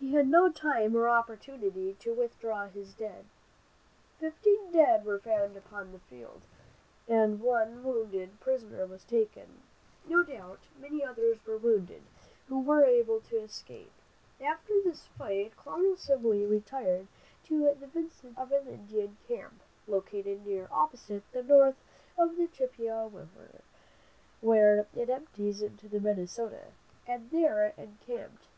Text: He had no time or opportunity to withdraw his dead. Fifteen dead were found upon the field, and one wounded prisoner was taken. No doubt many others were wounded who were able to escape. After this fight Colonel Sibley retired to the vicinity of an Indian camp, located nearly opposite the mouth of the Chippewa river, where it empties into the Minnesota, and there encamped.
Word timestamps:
He 0.00 0.12
had 0.14 0.26
no 0.26 0.50
time 0.50 0.96
or 0.96 1.08
opportunity 1.08 1.94
to 2.00 2.12
withdraw 2.12 2.66
his 2.66 2.94
dead. 2.94 3.26
Fifteen 4.18 4.72
dead 4.72 5.04
were 5.04 5.20
found 5.20 5.56
upon 5.56 5.92
the 5.92 6.00
field, 6.00 6.42
and 7.06 7.40
one 7.40 7.84
wounded 7.84 8.40
prisoner 8.40 8.84
was 8.86 9.04
taken. 9.04 9.62
No 10.04 10.24
doubt 10.24 10.66
many 10.80 11.04
others 11.04 11.38
were 11.46 11.58
wounded 11.58 12.02
who 12.48 12.58
were 12.60 12.82
able 12.84 13.20
to 13.20 13.36
escape. 13.38 13.92
After 14.40 14.82
this 14.82 15.06
fight 15.16 15.56
Colonel 15.56 15.94
Sibley 15.96 16.44
retired 16.44 17.06
to 17.44 17.72
the 17.72 17.86
vicinity 17.86 18.34
of 18.36 18.50
an 18.50 18.66
Indian 18.66 19.16
camp, 19.28 19.60
located 19.86 20.44
nearly 20.44 20.66
opposite 20.72 21.22
the 21.30 21.44
mouth 21.44 21.76
of 22.18 22.34
the 22.36 22.48
Chippewa 22.48 23.04
river, 23.04 23.60
where 24.40 24.88
it 24.96 25.08
empties 25.08 25.62
into 25.62 25.86
the 25.88 26.00
Minnesota, 26.00 26.72
and 27.06 27.30
there 27.30 27.72
encamped. 27.76 28.48